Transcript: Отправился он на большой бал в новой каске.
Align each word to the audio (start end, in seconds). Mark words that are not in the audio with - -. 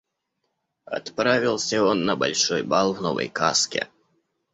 Отправился 0.87 1.83
он 1.83 2.05
на 2.05 2.15
большой 2.15 2.63
бал 2.63 2.95
в 2.95 3.03
новой 3.03 3.29
каске. 3.29 3.87